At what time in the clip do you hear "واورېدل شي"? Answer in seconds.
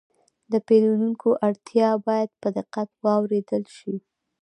3.05-3.95